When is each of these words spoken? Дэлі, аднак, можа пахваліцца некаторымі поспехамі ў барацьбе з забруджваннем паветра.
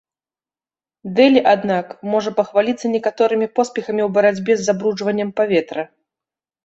Дэлі, 1.19 1.41
аднак, 1.53 1.91
можа 2.13 2.29
пахваліцца 2.41 2.85
некаторымі 2.95 3.47
поспехамі 3.59 4.01
ў 4.07 4.17
барацьбе 4.17 4.53
з 4.59 4.67
забруджваннем 4.71 5.29
паветра. 5.43 5.83